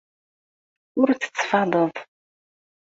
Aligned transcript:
Ur 0.99 1.07
tettfadeḍ. 1.21 1.93